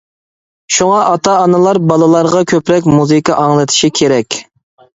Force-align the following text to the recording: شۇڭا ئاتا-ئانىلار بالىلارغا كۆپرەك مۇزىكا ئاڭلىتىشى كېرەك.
شۇڭا 0.77 1.01
ئاتا-ئانىلار 1.09 1.81
بالىلارغا 1.93 2.43
كۆپرەك 2.55 2.89
مۇزىكا 2.97 3.39
ئاڭلىتىشى 3.45 3.95
كېرەك. 4.01 4.43